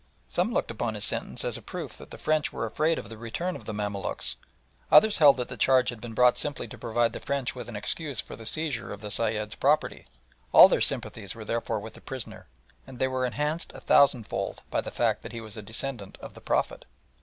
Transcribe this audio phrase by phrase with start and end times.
[0.27, 3.19] Some looked upon his sentence as a proof that the French were afraid of the
[3.19, 4.35] return of the Mamaluks,
[4.91, 7.75] others held that the charge had been brought simply to provide the French with an
[7.75, 10.07] excuse for the seizure of the Sayed's property.
[10.53, 12.47] All their sympathies were therefore with the prisoner,
[12.87, 16.33] and they were enhanced a thousandfold by the fact that he was a descendant of
[16.33, 16.85] the Prophet.